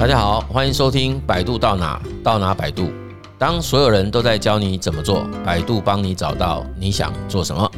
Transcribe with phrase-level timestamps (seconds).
[0.00, 2.90] 大家好，欢迎收听百度到哪到哪百度。
[3.38, 7.70] 当所有人都在教你怎么做，百度帮你找到你想做什么。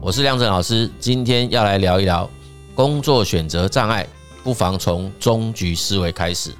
[0.00, 2.26] 我是亮正老师，今天要来聊一聊
[2.74, 4.06] 工作选择障碍，
[4.42, 6.54] 不妨从终局思维开始。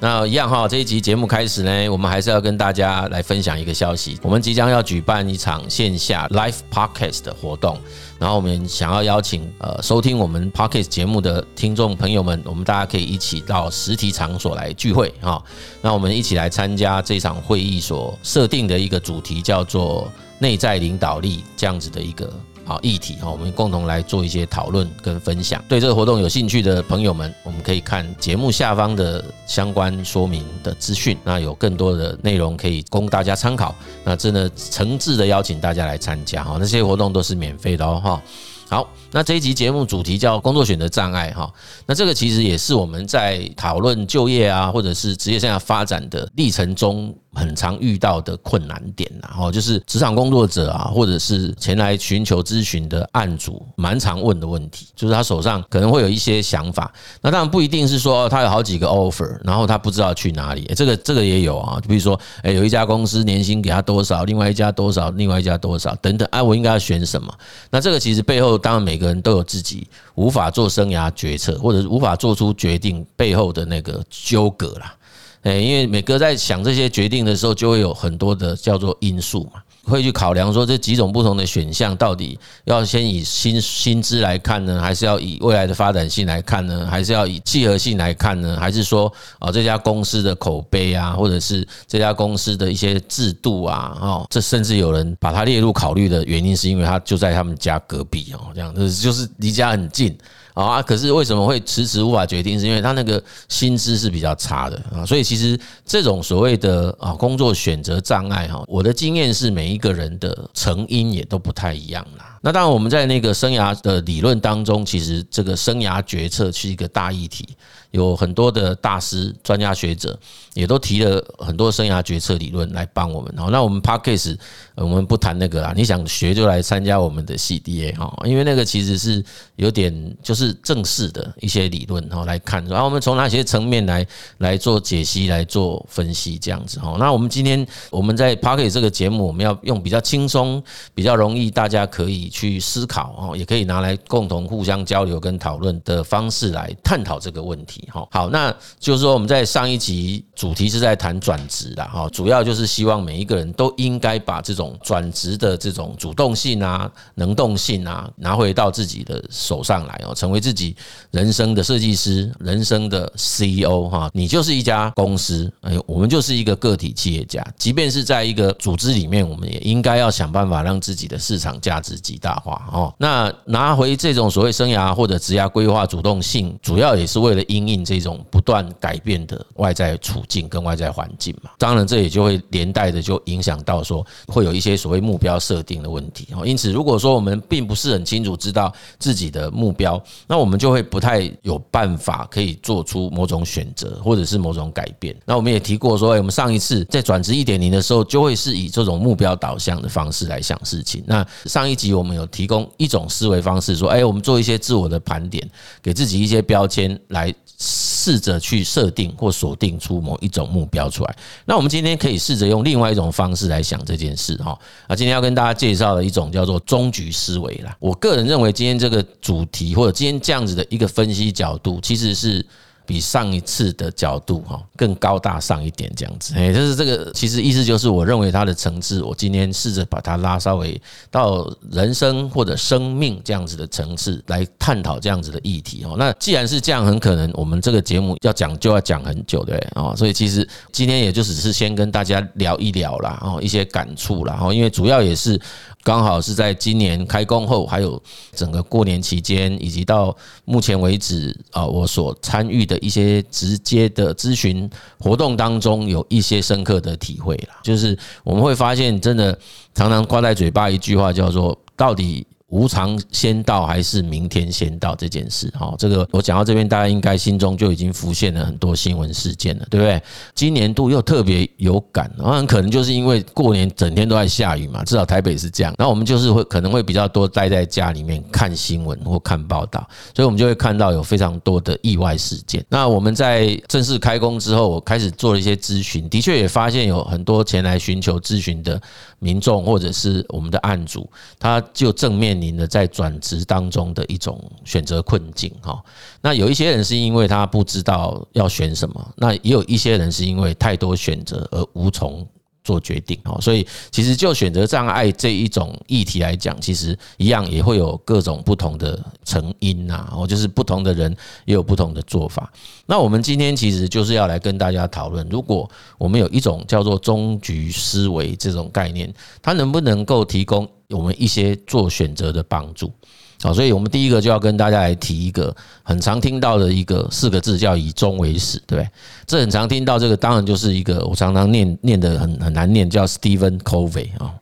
[0.00, 7.76] 那一样哈，这一集节目开始呢，我们还是要跟大家来分享一个消息，我们即将要举办一场线下 Live Podcast 的活动，
[8.16, 15.42] 然后我们想要邀请呃收听我们 Podcast 节目的听众朋友们，我们大家可以一起到实体场所来聚会哈，
[15.82, 22.32] 那我们一起来参加这场会议所设定的一个主题叫做内在领导力这样子的一个。
[22.68, 25.64] 好议题哈，我们共同来做一些讨论跟分享。
[25.66, 33.74] 对这个活动有兴趣的朋友们，我们可以看节目下方的相关说明的资讯，那有更多的内容可以供大家参考。
[34.04, 38.22] 那真的诚挚的邀请大家来参加哈，那些活动都是免费的哦哈。
[38.68, 41.50] 好，那这一集节目主题叫工作选择障碍哈，
[41.86, 47.16] 那这个其实也是我们在讨论就业啊，或者是职业生涯发展的历程中。
[47.34, 67.32] 很常遇到的困难点呐，哦，就是职场工作者啊，或者是前来寻求咨询的案主，蛮常问的问题，就是他手上可能会有一些想法，那当然不一定是说他有好几个 offer，然后他不知道去哪里，这个这个也有啊，就比如说，诶，有一家公司年薪给他多少，另外一家多少，另外一家多少等等，哎，我应该要选什么？
[67.70, 74.94] 那这个其实背后，当然每个人都有自己无法做生涯决策，或者是无法做出决定背后的那个纠葛啦。
[75.42, 100.18] 诶，因为每个在想这些决定的时候，就会有很多的叫做因素嘛，会去考量说这几种不同的选项到底要先以薪薪资来看呢，还是要以未来的发展性来看呢，还是要以契合性来看呢，还是说啊这家公司的口碑啊，或者是这家公司的一些制度啊，哦，这甚至有人把它列入考虑的原因，是因为他就在他们家隔壁哦，这样就是就是离家很近。
[100.64, 102.58] 啊，可是为什么会迟迟无法决定？
[102.58, 112.36] 是因为他那个薪资是比较差的啊，所以其实这种所谓的啊工作选择障碍哈，我的经验是每一个人的成因也都不太一样啦。
[112.40, 117.48] 那当然我们在那个生涯的理论当中，其实这个生涯决策是一个大议题。
[117.90, 120.18] 有很多的大师、专家学者
[120.54, 123.34] 也都提了很多生涯决策理论来帮我们。
[123.36, 124.36] 好，那我们 Podcast
[124.74, 125.72] 我们不谈那个啦。
[125.74, 129.24] 你想学就来参加我们的 CDA 哈，因为那个其实是
[129.56, 132.64] 有点就是正式的一些理论哈来看。
[132.66, 134.06] 然后我们从哪些层面来
[134.38, 136.96] 来做解析、来做分析这样子哈。
[136.98, 140.62] 那我们今天我们在 Podcast 这个节目，我们要用比较轻松、
[140.94, 147.77] 比较容易大家可以去思考哦，也可以拿来共同互相交流跟讨论的方式来探讨这个问题。
[147.90, 160.74] 好好，那就是说我们在上一集主题是在谈转职的哈，主要就是希望每一个人都应该把这种转职的这种主动性啊、能动性啊拿回到自己的手上来哦，成为自己
[161.10, 164.10] 人生的设计师、人生的 CEO 哈。
[164.12, 172.94] 你就是一家公司，哎，我们就是一个个体企业家，即便是在一个组织里面，我们也应该要想办法让自己的市场价值极大化哦。
[172.98, 186.28] 那拿回这种所谓生涯或者职涯规划主动性，主要也是为了因应这种不断改变的外在处境跟外在环境嘛，当然这也就会连带的就影响到说会有一些所谓目标设定的问题。
[186.44, 195.14] 因此，如果说我们并不是很清楚知道自己的目标，那我们就会不太有办法可以做出某种选择或者是某种改变。
[195.26, 201.02] 那我们也提过说，我们上一次在转职一点零的时候，就会是以这种目标导向的方式来想事情。
[201.06, 205.48] 那上一集我们有提供一种思维方式，说，哎，我们做一些自我的盘点，
[205.82, 207.34] 给自己一些标签来。
[207.58, 211.16] 试着去设定或锁定出某一种目标出来。
[211.44, 214.58] 那我们今天可以试着用另外一种方式来想这件事哈。
[214.86, 217.76] 啊，今天要跟大家介绍的一种叫做终局思维啦。
[217.78, 222.44] 我个人认为今天这个主题或者今天这样子的一个分析角度，其实是。
[222.88, 235.96] 比上一次的角度哈更高大上一点，这样子，哎，就是这个，其实意思就是，我认为它的层次，我今天试着把它拉稍微到人生或者生命这样子的层次来探讨这样子的议题哦。
[235.98, 239.94] 那既然是这样，很可能我们这个节目要讲就要讲很久，对哦。
[239.94, 245.38] 所以其实今天也就只是先跟大家聊一聊啦，哦，一些感触啦，哦，因为主要也是。
[245.84, 248.02] 刚好是在今年开工后，还有
[248.34, 250.14] 整个过年期间，以及到
[250.44, 257.56] 目前为止啊，我所参与的一些直接的咨询活动当中，有一些深刻的体会啦。
[257.62, 259.38] 就是我们会发现，真的
[259.74, 265.50] 常常挂在嘴巴一句话，叫做“到底无常先到还是明天先到这件事。
[265.50, 270.02] 哈，这个我讲到这边，大家应该心中就已经浮现了很多新闻事件了，对不对？
[270.34, 275.74] 今年度又特别有感，很可能就是因为过年整天都在下雨嘛，至少台北是这样。
[275.76, 282.64] 那我们就是会可能会比较多待在家里面看新闻或看报道，所以我们就会看到有非常多的意外事件。
[282.70, 288.80] 那我们在正式开工之后，我开始做了一些咨询，的确也发现有很多前来寻求咨询的
[289.18, 291.06] 民众或者是我们的案主，
[291.38, 295.82] 他就正面临的在转职当中的一种选择困境哈。
[296.20, 302.26] 那有一些人是因为他不知道要选什么，那也有一些人是因为太多选择而无从。
[302.68, 311.10] 做决定哦，所以其实就选择障碍这一种议题来讲，其实一样也会有各种不同的成因呐，哦，就是不同的人
[311.46, 312.52] 也有不同的做法。
[312.84, 315.66] 那我们今天其实就是要来跟大家讨论，如果
[315.96, 319.10] 我们有一种叫做终局思维这种概念，
[319.40, 322.92] 它能不能够提供我们一些做选择的帮助？
[323.40, 325.54] 好，所以我们第一个就要跟大家来提一个
[325.84, 328.90] 很常听到的一个四个字，叫以终为始，对不对？
[329.26, 334.34] 这很常听到这个，当然就是一个我常常念念的很很难念，叫 Stephen Covey 啊，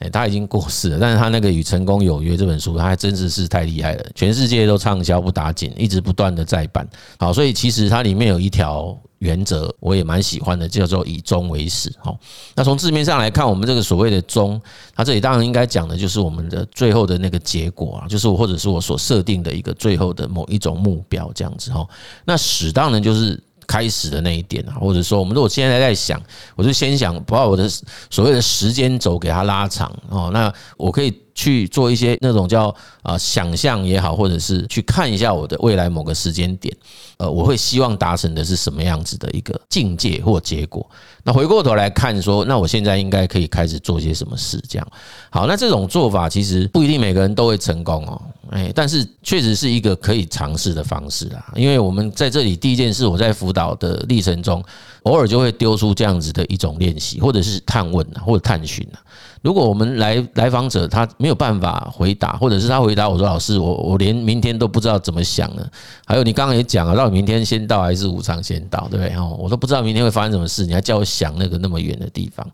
[0.00, 6.86] 诶，他已经过世了，但是他那个《与成功有约》这本书，他还真的是太厉害了，全世界都畅销不打紧，一直不断的再版。
[7.18, 8.96] 好，所以其实它里面有一条。
[9.22, 11.88] 原则我也蛮喜欢的，叫做以终为始。
[12.00, 12.12] 哈，
[12.56, 14.60] 那从字面上来看，我们这个所谓的终，
[14.96, 21.86] 它这里当然应该讲的就是我们的最后的那个结果啊，就是我或者是我所设定的一个最后的某一种目标这样子哈。
[22.24, 26.20] 那始当然就是开始的那一点啊，或者说我们如果现在在想，
[26.56, 27.68] 我就先想把我的
[28.10, 31.16] 所谓的时间轴给它拉长哦，那我可以。
[31.34, 36.74] 去做一些那种叫啊想象也好，或者是去看一下我的未来某个时间点，
[37.16, 40.88] 呃，我会希望达成的是什么样子的一个境界或结果。
[41.24, 44.62] 那回过头来看说，那我现在应该可以开始做些什么事？
[44.68, 44.86] 这样
[45.30, 48.20] 好，那这种做法其实不一定每个人都会成功哦，
[48.50, 51.52] 哎，但是确实是一个可以尝试的方式啊。
[51.54, 54.62] 因为我们在这里第一件事，我在辅导的历程中，
[55.04, 58.98] 偶尔就会丢出这样子的一种练习，或者是探问啊，或者探寻啊。
[59.42, 65.68] 如果我们来来访者他没有办法回答，或者是他回答我说，老师，我我连明天都不知道怎么想了。
[66.06, 69.16] 还有你刚刚也讲了，到底明天先到还是无常先到，对不对？
[69.16, 72.48] 哦，我都不知道明天会发生什么事，你还叫我想那个那么远的地方。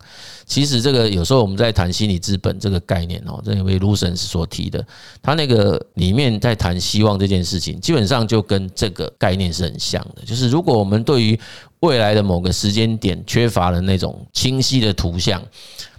[0.47, 4.83] 其实这个有时候我们在谈心理资本这个概念哦，这位 Lucian 所提的，
[5.21, 10.23] 他那个里面在谈希望这件事情，基本上就跟这个概念是很像的。
[10.25, 11.39] 就是如果我们对于
[11.81, 15.39] 未来的某个时间点缺乏了那种清晰的图像。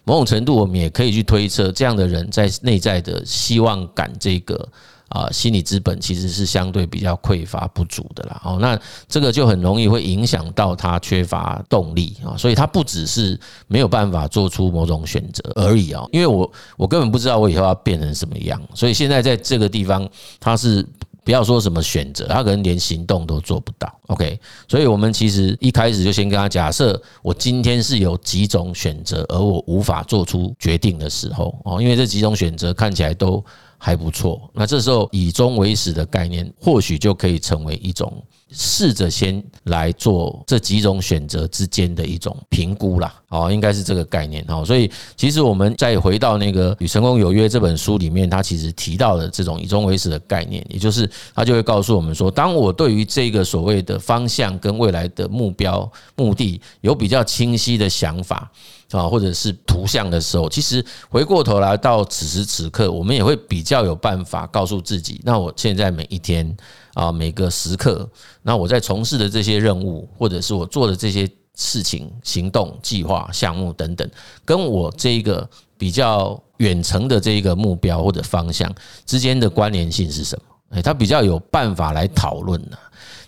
[0.04, 4.68] 某种程度，我们也可以去推测，这样的人在内在的希望感这个
[5.08, 8.40] 啊心理资本其实是相对比较匮乏不足的啦。
[8.44, 16.04] 哦，那这个就很容易会影响到他缺乏动力啊，所以他不只是没有办法做出某种选择而已啊。
[16.12, 20.08] 因为我我根本不知道我以后要变成什么样，所以现在在这个地方
[20.38, 20.84] 他是。
[21.30, 23.88] 不要说什么选择，他可能连行动都做不到。
[24.08, 24.36] OK，
[24.66, 33.44] 所以我们其实一开始就先跟他假设，我今天是有几种选择，而我无法做出决定的时候，哦，因为这几种选择看起来都
[33.78, 38.12] 还不错，那这时候以终为始的概念，或许就可以成为一种。
[38.52, 44.62] 试着先来做这几种选择之间的一种评估啦，哦，应该是这个概念哦。
[44.64, 58.50] 所以其实我们再回到那个《与成功有约》这本书里面，它其实提到的这种以终为始的概念，也就是它就会告诉我们说，当我对于这个所谓的方向跟未来的目标目的有比较清晰的想法
[58.90, 66.56] 啊，或者是图像的时候，其实回过头来到此时此刻，我们也会比较有办法告诉自己，那我现在每一天。
[66.94, 68.06] 啊，每个时刻，
[68.42, 71.26] 那我在从事的这些任务，或者是我做的这些
[71.60, 74.10] 事情、行动、计划、项目等等，
[74.44, 78.74] 跟我这一个比较远程的这一个目标或者方向
[79.04, 80.76] 之间的关联性是什么？
[80.76, 82.78] 诶，他比较有办法来讨论呢。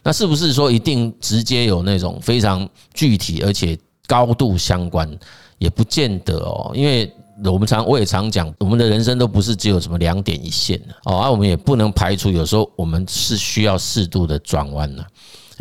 [0.03, 5.09] 那是不是说一定直接有那种非常具体而且高度相关？
[5.59, 7.13] 也不见得哦，因为。
[7.45, 15.05] 我们常我也常讲，我们的人生都不是只有什么两点一线的哦，而我们也不能排除有时候我们是需要适度的转弯的，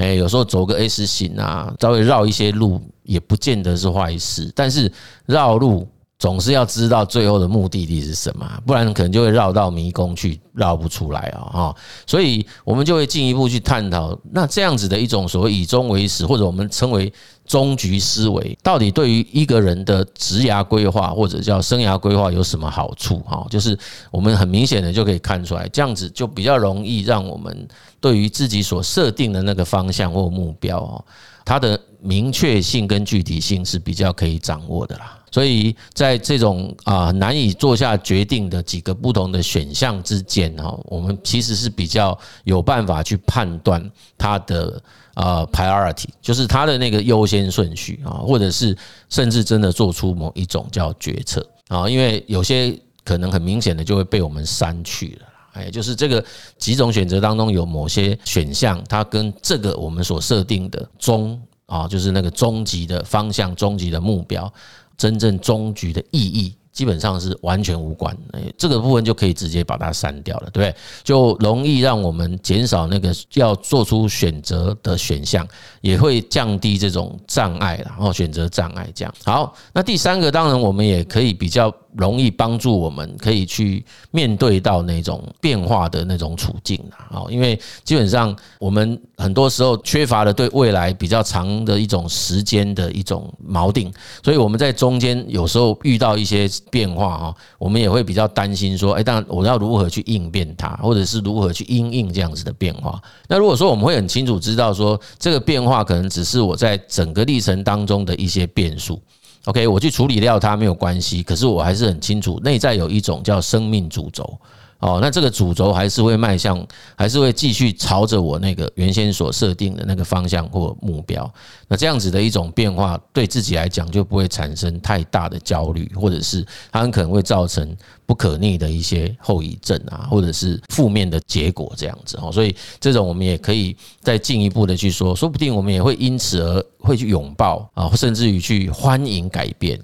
[0.01, 4.91] 哎，有时候走个 S 型啊，稍微绕一些路也不见得是坏事，但是
[5.27, 5.87] 绕路
[6.21, 11.75] 总是要知道最后的目的地是什么，不然可能就会绕到迷宫去，绕不出来啊哈，
[12.05, 17.11] 所以我们就会进一步去探讨，那这样子的一种所谓以终为始，或者我们称为
[17.47, 23.17] 终局思维到底对于一个人的职涯规划或者叫生涯规划有什么好处？
[23.21, 23.75] 哈，就是
[24.11, 27.67] 我们很明显的就可以看出来，这样子就比较容易让我们
[27.99, 31.03] 对于自己所设定的那个方向或目标哦，
[31.51, 35.19] 它的明确性跟具体性是比较可以掌握的啦。
[35.29, 44.81] 所以在这种啊难以做下决定的几个不同的选项之间哈，我们其实是比较有办法去判断它的
[45.15, 48.73] 呃 priority，就是它的那个优先顺序啊，或者是
[49.09, 56.23] 甚至真的做出某一种叫决策啊，因为有些可能很明显的就会被我们删去了，哎，就是这个
[56.57, 64.51] 几种选择当中有某些选项，它跟这个我们所设定的终啊，就是那个终极的方向、终极的目标。
[64.97, 68.15] 真正终局的意义基本上是完全无关，
[68.57, 70.75] 这个部分就可以直接把它删掉了，对不对？
[71.03, 75.47] 就容易让我们减少那个要做出选择的选项，
[75.81, 79.13] 也会降低这种障碍，然后选择障碍这样。
[79.23, 81.73] 好，那第三个当然我们也可以比较。
[81.97, 93.91] 容易帮助我们可以去面对到那种变化的那种处境啊，因为基本上我们很多时候缺乏了对未来比较长的一种时间的一种锚定，
[94.23, 103.01] 所以我们在中间有时候遇到一些变化哈，我们也会比较担心说，哎，但我要如何去应变它，或者是如何去因应这样子的变化？
[103.27, 109.01] 那如果说我们会很清楚知道说，这个变化可能只是我在整个历程当中的一些变数。
[109.45, 114.37] OK，我去处理掉它没有关系，可是我还是很清楚，内在有一种叫生命主轴。
[114.81, 121.31] 哦，那这个主轴还是会迈向，还是会继续朝着我那个原先所设定的那个方向或目标。
[121.67, 132.31] 那这样子的一种变化，对自己来讲就不会产生太大的焦虑，或者是它很可能会造成不可逆的一些后遗症啊，或者是负面的结果这样子哦。
[132.31, 139.79] 所以这种我们也可以再进一步的去说，说不定我们也会因此而会去拥抱啊，甚至于去欢迎改变。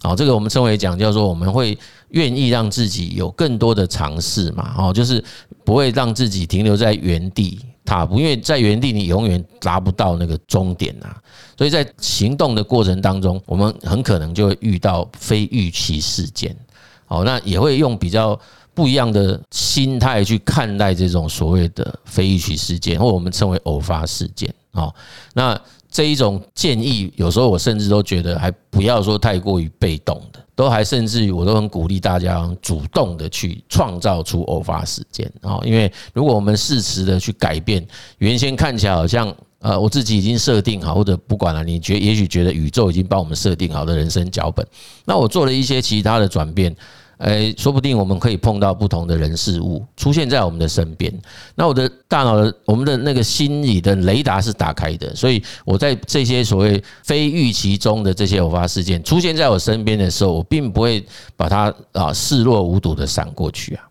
[0.00, 1.76] 好，这个我们称为讲叫做我们会
[2.10, 5.22] 愿意让自己有更多的尝试嘛，哦，就是
[5.64, 11.08] 不会让自己停留在原地踏步，因为在原地你永远达不到那个终点呐。
[11.56, 16.56] 所以在行动的过程当中，我们很可能就会遇到非预期事件。
[17.04, 18.38] 好，那也会用比较
[18.74, 24.54] 不一样的心态去看待这种所谓的非预期事件，或我们称为偶发事件。
[24.72, 24.94] 好，
[25.34, 25.60] 那。
[25.90, 37.84] 这一种建议，有时候我甚至都觉得还不要说太过于被动的，都还甚至于我都很鼓励大家主动的去创造出偶发事件啊，因为如果我们适时的去改变
[38.18, 44.66] 原先看起来好像呃我自己已经设定好，或者不管了，你觉也许觉得宇宙已经帮我们设定好的人生脚本，
[45.04, 46.74] 那我做了一些其他的转变。
[47.18, 51.12] 哎，说不定我们可以碰到不同的人事物出现在我们的身边。
[51.56, 61.04] 那我的大脑的，我们的那个心理的雷达是打开的，所以我在这些所谓非预期中的这些偶发事件出现在我身边的时候，我并不会
[61.36, 63.84] 把它啊视若无睹的闪过去啊。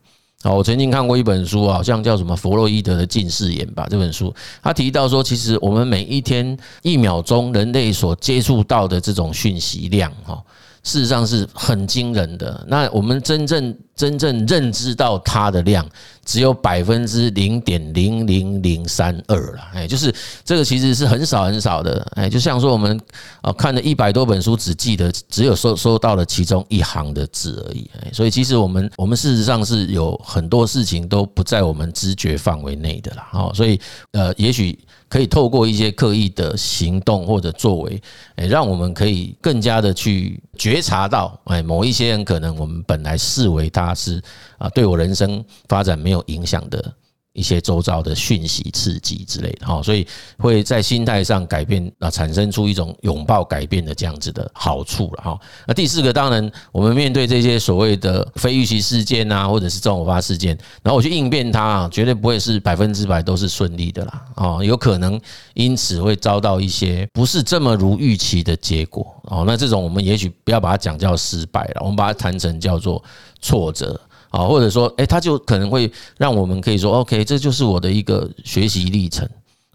[0.43, 3.85] 好，我曾经看过一本书，好像叫什么弗洛伊德的近视眼吧。
[3.89, 10.41] 这本书他提到说，其实我们每一天一秒钟人类所接触到的这种讯息量，哈。
[10.87, 12.65] 事实上是很惊人的。
[12.65, 15.85] 那我们真正真正认知到它的量，
[16.23, 19.61] 只有百分之零点零零零三二了。
[19.73, 20.13] 哎，就是
[20.45, 22.07] 这个其实是很少很少的。
[22.15, 22.97] 哎，就像说我们
[23.41, 27.89] 啊看了一百多本书，只记得只有收收到了其中一行的字而已。
[27.99, 33.27] 哎，所以其实我们我们事实上是有很多事情都不在我们知觉范围内的啦。
[33.33, 34.77] 哦，所以呃，也许。
[35.09, 38.01] 可以透过一些刻意的行动或者作为，
[38.35, 44.21] 哎，让我们可以更加的去觉察到，哎，某一些人可能我们本来视为他是
[44.57, 46.93] 啊，对我人生发展没有影响的。
[47.37, 50.05] 一些周遭的讯息刺激之类的哈，所以
[50.39, 55.39] 会在心态上改变啊，产生出一种拥抱改变的这样子的好处了哈。
[55.67, 65.21] 那第四个，当然我们面对这些所谓的非预期事件啊，或者是这种发事件，然后我去应变它，绝对不会是百分之百都是顺利的啦啊，有可能
[65.53, 69.43] 因此会遭到一些不是这么如预期的结果哦。
[69.45, 73.03] 那这种我们也许不要把它讲叫失败了，我们把它谈成叫做
[73.39, 73.99] 挫折。
[74.37, 79.27] 啊，或者说，哎，他就可能会让我们可以说，OK，这就是我的一个学习历程。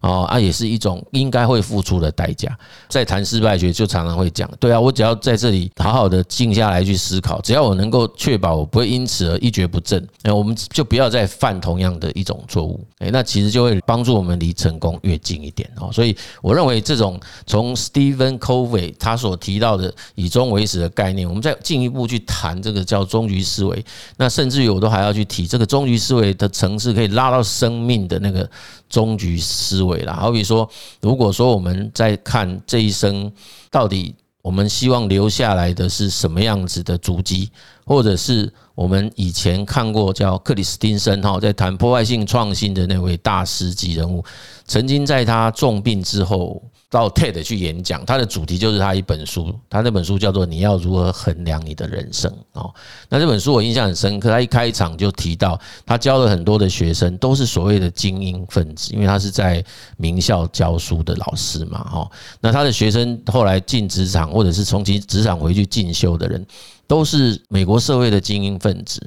[0.03, 2.57] 哦，啊，也是一种应该会付出的代价。
[2.89, 12.85] 在谈失败学，就常常会讲，对啊，我只要在这里好好的静下来去思考，只要我能够确保我不会因此而一蹶不振，那我们就不要再犯同样的一种错误。
[12.99, 15.89] 诶，那其实就会帮助我们离成功越近一点哦。
[15.93, 23.85] 所以我认为这种从 Stephen Covey 他所提到的以终为始的概念，我们再进一步去谈这个叫终局思维。
[24.17, 28.49] 那甚至于我都还要去提这个终局思维的层次，可以拉到生命的那个
[28.89, 29.92] 终局思维。
[29.93, 30.15] 维啦。
[30.15, 30.69] 好比说，
[31.01, 33.31] 如果说我们在看这一生，
[33.71, 37.51] 到底我们希望留下来的是什么样子的足迹，
[37.85, 44.25] 或者是我们以前看过叫克里斯汀森哈，在谈破坏性创新的那位大师级人物，
[44.67, 46.63] 曾经在他重病之后。
[46.93, 52.71] 到 TED 去演讲，他的主题就是他一本书，他那本书叫做《你要如何衡量你的人生》哦。
[53.09, 59.65] 那这本书我印象很深刻，他一开场就提到，他教了很多的学生都是所谓的精英分子，因为他是在
[59.97, 62.11] 名校教书的老师嘛，哈。
[62.43, 66.47] 那他的学生后来进职场，或者是从其职场回去进修的人，
[66.87, 69.01] 都是美国社会的精英分子。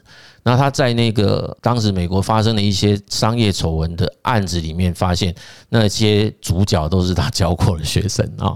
[0.48, 5.34] 那他在那个当时美国发生的一些商业丑闻的案子里面，发现
[5.70, 8.56] 那些主角都是他教过的学生啊，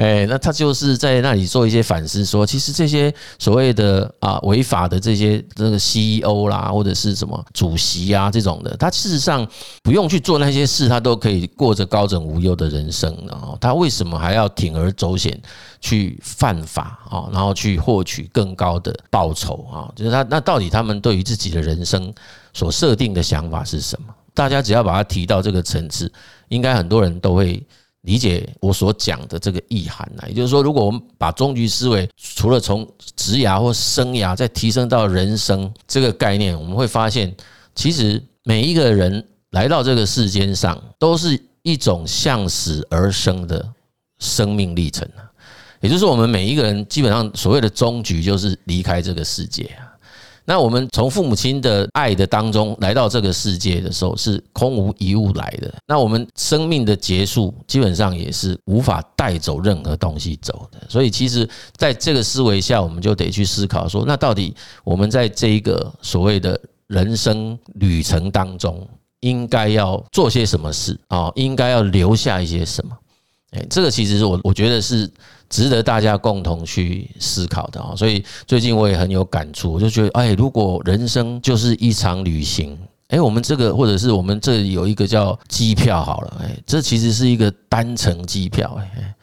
[0.00, 9.46] 哎，那他就是在那里做一些反思，说其实这些所谓的啊违法的这些这个 CEO 啦，或者是什么主席啊这种的，他事实上
[9.82, 15.38] 不用去做那些事，他都可以过着高枕无忧的人生啊，他为什么还要铤而走险
[15.82, 19.92] 去犯法啊，然后去获取更高的报酬啊？
[19.94, 22.10] 就是他那到底他们对于自己的人生
[22.54, 24.14] 所设定的想法是什么？
[24.32, 26.10] 大家只要把它提到这个层次，
[26.48, 27.62] 应该很多人都会
[28.02, 30.10] 理解我所讲的这个意涵。
[30.28, 37.34] 也就是说，如果我们把终局思维除了从职涯或生涯再提升到人生这个概念，我们会发现，
[37.74, 43.68] 其实每一个人来到这个世间上，都是一种向死而生的
[44.18, 45.28] 生命历程啊。
[45.80, 49.89] 也就是我们每一个人基本上所谓的终局，就是离开这个世界啊。
[50.50, 55.72] 那我们从父母亲的爱的当中来到这个世界的时候，是空无一物来的。
[55.86, 60.80] 那我们生命的结束，基本上也是无法带走任何东西走的。
[60.88, 64.52] 所以，其实在这个思维下，我们就得去思考说，那到底
[64.82, 68.84] 我们在这一个所谓的人生旅程当中，
[69.20, 71.30] 应该要做些什么事啊？
[71.36, 72.98] 应该要留下一些什么？
[73.52, 75.08] 哎，这个其实我我觉得是。
[75.50, 82.78] 值得大家共同去思考的啊，所以最近我也很有感触，我就觉得，哎，如果人生就是一场旅行，
[83.08, 89.14] 哎，我们这个或者是我们这有一个叫机票好了，哎，这其实是一个单程机票，哎，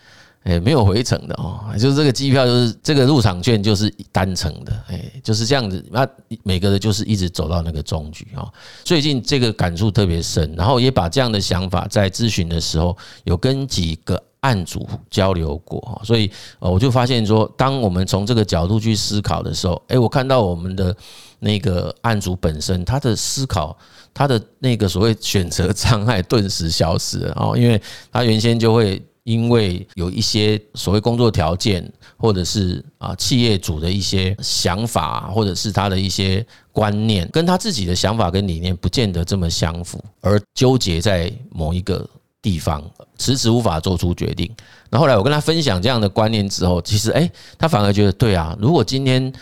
[0.43, 6.05] 哎，没有回程的哦，就是这个机票就是这个入场券就是单程的，哎，就是这样子，那
[6.43, 8.43] 每个人就是一直走到那个终局啊。
[8.83, 14.21] 最近这个感触特别深，然后也把这样的想法在咨询的时候有跟几个。
[14.47, 20.95] 案主交流过哈，所以我就发现说，当我们从这个角度去思考的时候，诶，我看到我们的
[21.39, 23.77] 那个案主本身，他的思考，
[24.13, 42.09] 他的那个所谓选择障碍顿时消失了哦，因为他原先就会因为有一些所谓工作条件，或者是啊企业主的一些想法，或者是他的一些观念，跟他自己的想法跟理念不见得这么相符，而纠结在某一个。
[42.47, 42.81] 地方
[43.17, 44.49] 迟迟无法做出决定。
[44.89, 48.55] 那后来我跟他分享这样的观念之后，其实诶，他反而觉得对啊。
[48.57, 49.33] 如果今天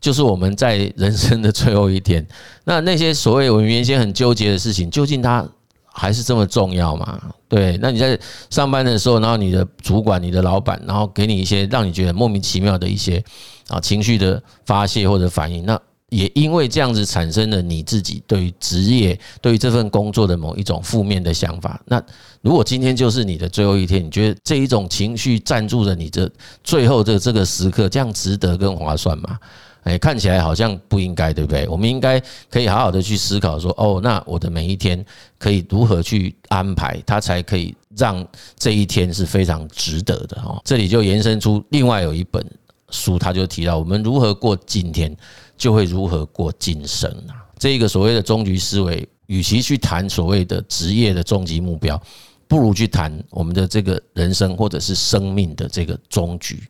[0.00, 2.24] 就是我们在人生的最后一天，
[2.62, 5.44] 那那些所谓我们原先很纠结的事情，究竟它
[5.92, 7.20] 还是这么重要吗？
[7.48, 7.76] 对。
[7.82, 8.16] 那你在
[8.48, 13.20] 上班的时候，然后你的主管、你的老板，然后给你一些让你觉得莫名其妙的一些
[13.66, 15.76] 啊情绪的发泄或者反应，那。
[16.12, 21.80] 也因为这样子产生了你自己对于职业、对于这份工作的某一种负面的想法。
[21.86, 22.00] 那
[22.42, 26.30] 如果今天就是你的最后一天，你觉得这一种情绪占住了你这
[26.62, 29.38] 最后的这个时刻，这样值得跟划算吗？
[29.84, 31.66] 哎，看起来好像不应该，对不对？
[31.66, 35.02] 我们应该可以好好的去思考说，哦，那我的每一天
[35.38, 38.24] 可以如何去安排，它才可以让
[38.58, 40.60] 这一天是非常值得的哦。
[40.62, 42.44] 这里就延伸出另外有一本
[42.92, 45.12] 书，他就提到我们如何过今天。
[45.54, 47.46] 就会如何过今生啊？
[47.56, 52.02] 这个所谓的终局思维，与其去谈所谓的职业的终极目标，
[52.48, 56.60] 不如去谈我们的这个人生或者是生命的这个终局。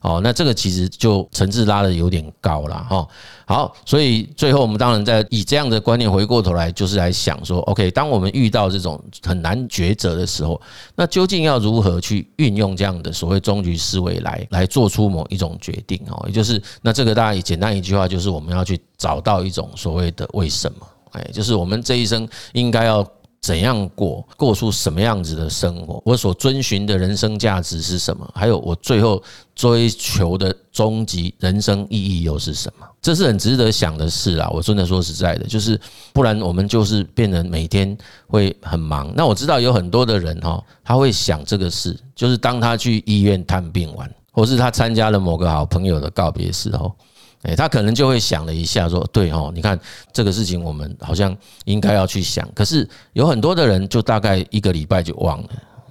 [0.00, 3.06] 哦，那这个其实就层次拉得有点高了哈。
[3.44, 10.60] 好，所以最后我们当然在以这样的观念回过头来，就是来想说，OK，当我们遇到这种很难抉择的时候，
[10.94, 16.00] 那究竟要如何去运用这样的所谓终局思维来来做出某一种决定？
[16.08, 20.86] 哦，也就是那这个大家简单一句话，就是我们要去找到一种所谓的为什么？
[21.12, 23.06] 哎，就是我们这一生应该要。
[23.50, 26.00] 怎样过，过出什么样子的生活？
[26.04, 28.30] 我所遵循的人生价值是什么？
[28.32, 29.20] 还有我最后
[29.56, 32.86] 追求的终极人生意义又是什么？
[33.02, 34.48] 这是很值得想的事啊！
[34.50, 35.76] 我真的说实在的，就是
[36.12, 39.12] 不然我们就是变得每天会很忙。
[39.16, 46.94] 那我知道有很多的人哈，他会想这个事，就是当他去医院探病完，或是他参加了某个好朋友的告别时候，
[47.42, 49.78] 哎，他可能就会想了一下，说：“对哦，你看
[50.12, 52.46] 这个事情，我们好像应该要去想。
[52.54, 55.48] 可是有很多的人，就大概一个礼拜就忘了，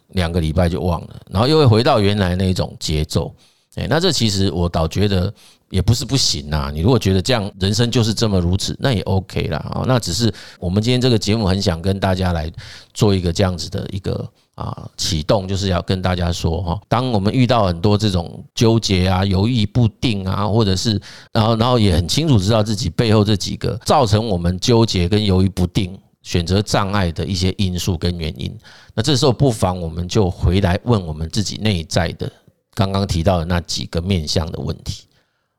[0.09, 3.33] 两个礼拜就忘了，然后又会回到原来那一种节奏。
[3.75, 5.33] 哎，那这其实我倒觉得
[5.69, 6.69] 也不是不行呐。
[6.73, 9.57] 你如果觉得这样人生就是这么如此，那也 OK 啦。
[9.57, 9.83] 啊。
[9.87, 12.51] 那只是我们今天这个节目很想跟大家来
[12.93, 14.27] 做一个这样子的一个
[14.59, 28.53] 啊启动，就是要跟大家说哈，当我们遇到很多这种纠结啊、犹豫不定啊，或者是然后然后也很清楚知道自己背后这几个造成我们纠结跟犹豫不定、选择障碍的一些因素跟原因，
[28.93, 32.29] 那这时候不妨我们就回来问我们自己内在的。
[32.75, 35.03] 刚刚提到的那几个面向的问题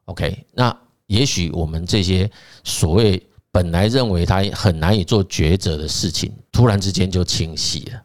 [0.06, 0.74] ，OK，那
[1.06, 2.30] 也许我们这些
[2.64, 8.02] 所谓本来认为他很难以做抉择的事情，突然之间就清晰了，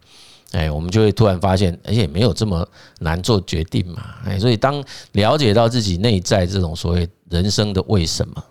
[0.55, 2.65] 哎，我们就会突然发现，而且没有这么
[2.99, 8.43] 难做决定嘛，哎，所以当了解到自己内在这种所谓人生的为什么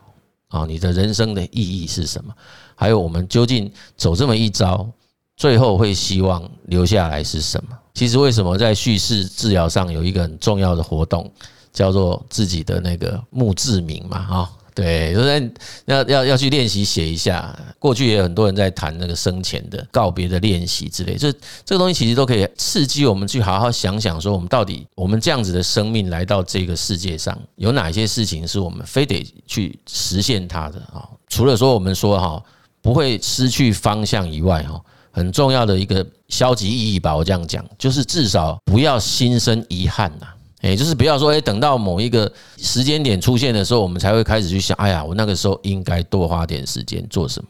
[0.48, 2.34] 啊，你的人生的意义是什么，
[2.74, 4.86] 还有我们究竟走这么一遭，
[5.34, 7.76] 最后会希望留下来是什么？
[7.94, 11.32] 其实为什么在叙事治疗上有一个很重要的活动，
[11.72, 14.22] 叫做自己的那个墓志铭嘛？
[14.22, 15.52] 哈，对，就是
[15.84, 17.56] 要要要去练习写一下。
[17.78, 21.32] 过去也有很多人在谈那个生前的告别的练习之类，这
[21.64, 31.08] 这个东西其实都可以刺激我们去好好想想，说我们到底我们这样子的生命来到这个世界上，有哪些事情是我们非得去实现它的啊？
[31.28, 32.42] 除了说我们说哈
[32.82, 34.80] 不会失去方向以外哈。
[35.16, 40.26] 很重要的一个消极意义吧，我这样讲，就是至少不要心生遗憾呐，
[40.70, 47.48] 也，就是不要说，诶，等到某一个时间点出现的时候，我们才会开始去想，哎呀，我那个时候应该多花点时间做什么，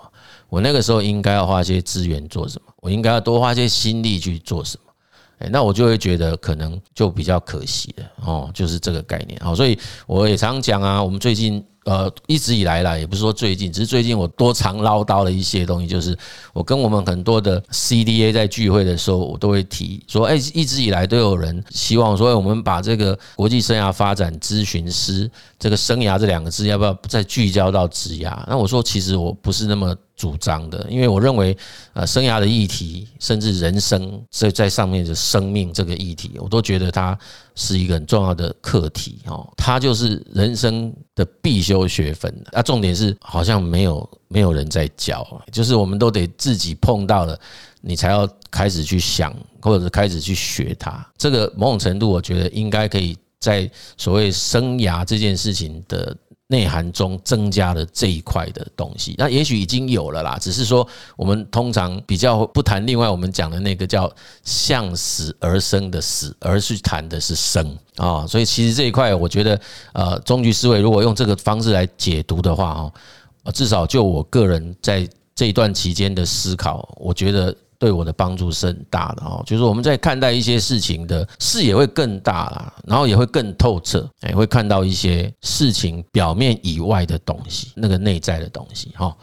[0.49, 4.93] 我那个时候应该要花些资源做什么，我应该要多花些心力去做什么，
[5.39, 11.65] 诶，那我就会觉得可能就比较可惜了哦，就是这个概念，好，所以我也常讲啊，我们最近。
[11.85, 16.17] 呃，一直以来啦，也不是说最近，只是最近我多常唠叨的一些东西，就是
[16.53, 28.43] 我跟我们很多的 CDA 在聚会的时候，我都会提说，哎，一直以来都有人希望说，我们把这个国际生涯发展咨询师这个生涯这两个字，要不要再聚焦到职涯？
[28.47, 29.95] 那我说，其实我不是那么。
[30.17, 31.57] 主张的，因为我认为，
[31.93, 37.19] 呃，生涯的议题，甚至人生在在上面的生命这个议题，我都觉得它
[37.55, 42.33] 是一个很重要的课题哦，它就是人生的必修学分。
[42.53, 47.39] 啊，重点是好像没有没有人在教，就是我们都得自己碰到了，
[47.81, 51.07] 你才要开始去想，或者开始去学它。
[51.17, 56.17] 这个某种程度，我觉得应该可以在所谓生涯这件事情的。
[56.49, 68.27] 内涵中增加了这一块的东西，那也许已经有了啦，只是说我们通常比较不谈另外我们讲的那个叫向死而生的死，而是谈的是生啊。
[68.27, 69.59] 所以其实这一块，我觉得
[69.95, 72.91] 呃，终局思维如果用这个方式来解读的话
[73.45, 77.57] 哦，至少就我个人在这一段期间的思考，我觉得。
[77.79, 89.15] 对我的帮助是很大的哦，就是我们在看待一些事情的视野会更大啦，然后也会更透彻，也，会看到一些事情表面以外的东西，那个内在的东西哈。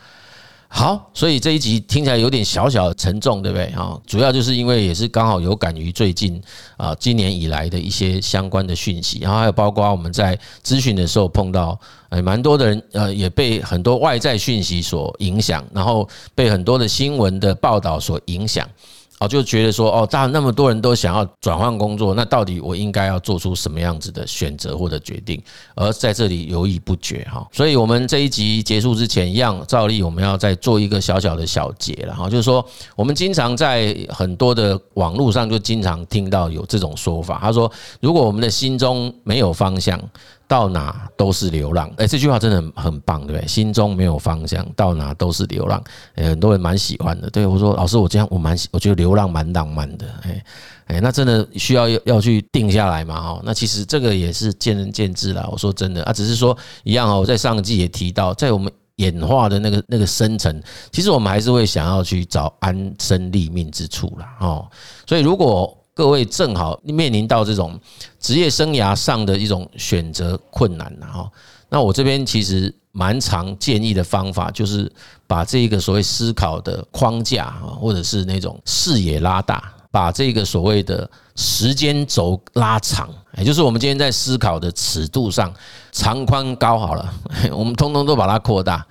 [0.74, 3.70] 好，所以这一集听起来有点小小沉重，对不对？
[3.72, 6.42] 哈，主要就是因为也是刚好有感于最近
[6.78, 18.66] 啊，今年以来的一些相关的讯息，然后还有包括我们在咨询的时候碰到，哎，蛮多的人呃也被很多外在讯息所影响，然后被很多的新闻的报道所影响。
[19.22, 25.40] 哦，就觉得说，哦，大那么多人都想要转换工作，那到底我应该要做出什么样子的选择或者决定？
[25.76, 40.02] 而在这里犹豫不决哈，所以我们这一集结束之前，一样照例我们要再做一个小小的小结了哈，就是说，我们经常在很多的网络上就经常听到有这种说法，他说，如果我们的心中没有方向。
[40.52, 43.48] 到哪都是流浪，哎，这句话真的很棒，对不对？
[43.48, 45.82] 心中没有方向，到哪都是流浪，
[46.16, 47.30] 哎，很多人蛮喜欢的。
[47.30, 50.44] 对我说，老师，我这样我蛮，我觉得流浪蛮浪漫的，哎
[50.88, 53.22] 哎，那真的需要要去定下来嘛？
[53.22, 55.48] 哈，那其实这个也是见仁见智啦。
[55.50, 57.22] 我说真的啊，只是说一样哦。
[57.22, 60.62] 我在上一季也提到，在我们演化的那个那个深层，
[60.92, 64.36] 其实我们还是会想要去找安身立命之处啦。
[64.42, 64.68] 哦。
[65.08, 67.80] 所以如果各位正好面临到这种
[68.20, 71.30] 职业生涯上的一种选择困难哈，
[71.70, 74.92] 那我这边其实蛮常建议的方法，就是
[75.28, 85.54] 把这个所谓思考的框架，或者是那种视野拉大，把这个所谓的时间轴拉长，也就是我们今天在思考的尺度上，
[85.92, 87.14] 长宽高好了，
[87.52, 88.86] 我们通通都把它扩大，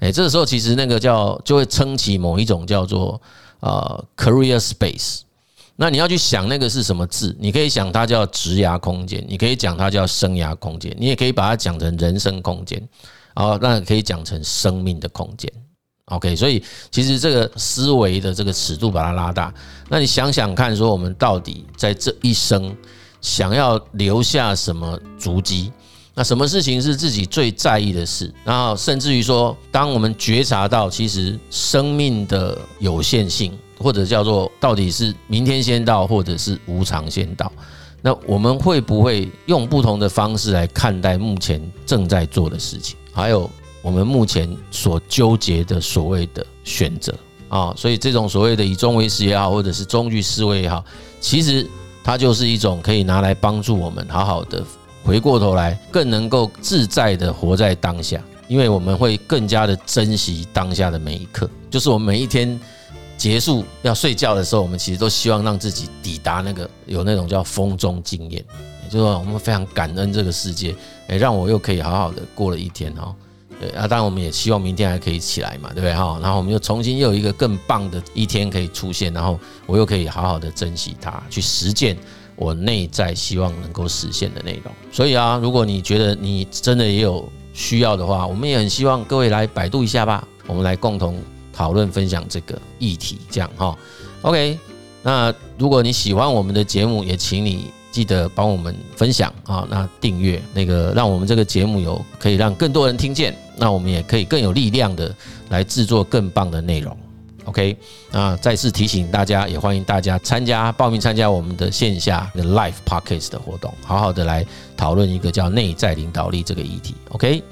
[0.00, 3.20] 哎，这个时候其实那个叫就会撑起某一种叫做
[3.60, 5.20] 呃 career space。
[5.76, 7.34] 那你要去想那个是什么字？
[7.40, 12.80] 你可以想它叫职涯空间，你可以讲它叫生涯空间，你也可以把它讲成人生空间，
[13.34, 15.50] 哦，那可以讲成生命的空间。
[16.06, 19.52] OK，所以其实这个思维的这个尺度把它拉大，
[19.88, 22.76] 那你想想看，说我们到底在这一生
[23.20, 25.72] 想要留下什么足迹？
[26.14, 28.30] 那什么事情是自己最在意的事？
[28.44, 37.50] 然后甚至于说，当我们觉察到其实生命的有限性，或者叫做到底是明天先到，或者是无常先到，
[38.00, 42.96] 那我们会不会用不同的方式来看待目前正在做的事情？
[43.12, 43.50] 还有
[43.82, 47.12] 我们目前所纠结的所谓的选择
[47.48, 47.74] 啊？
[47.76, 50.84] 所以这种所谓的以终为始也好，或者是终局思维也好，
[51.20, 51.66] 其实
[52.04, 54.64] 它就是一种可以拿来帮助我们好好的。
[55.04, 61.50] 回过头来，更能够自在的活在当下，因为我们会更加的珍惜当下的每一刻。
[61.68, 62.60] 就是我们每一天
[63.22, 68.44] 结束要睡觉的时候，我们其实都希望让自己抵达那个有那种叫风中经验，
[68.82, 70.74] 也就是说我们非常感恩这个世界，
[71.06, 73.14] 诶，让我又可以好好的过了一天哈。
[73.60, 76.18] 对啊，当然我们也希望明天还可以起来嘛，对不对哈？
[76.20, 81.96] 然后我们又重新又有一个更棒的一天可以出现，然后我又可以好好的珍惜它，去实践。
[82.34, 93.76] 我内在希望能够实现的内容，所以啊，如果你觉得你真的也有需要的话，我们也很希望各位来百度一下吧，我们来共同讨论分享这个议题，这样哈。
[94.22, 94.58] OK，
[95.02, 105.14] 那如果你喜欢我们的节目，也请你记得帮我们分享啊，那订阅那个，让我们这个节目有可以让更多人听见，那我们也可以更有力量的
[105.50, 106.96] 来制作更棒的内容。
[107.44, 107.76] OK，
[108.12, 116.94] 那再次提醒大家，也欢迎大家参加报名参加我们的线下的 Live Podcast 的活动，好好的来讨论一个叫内在领导力这个议题。
[117.08, 117.42] OK，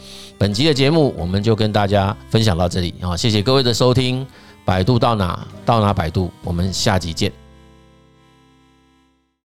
[0.40, 4.26] 本集的节目我们就跟大家分享到这里啊，谢谢各位的收听，
[4.64, 7.30] 百度到哪到哪百度，我们下集见。